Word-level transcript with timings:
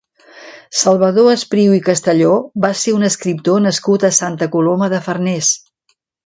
Salvador 0.77 1.27
Espriu 1.33 1.75
i 1.79 1.83
Castelló 1.89 2.31
va 2.63 2.71
ser 2.85 2.95
un 3.01 3.09
escriptor 3.11 3.61
nascut 3.67 4.07
a 4.11 4.13
Santa 4.21 4.49
Coloma 4.57 4.91
de 4.95 5.03
Farners. 5.11 5.53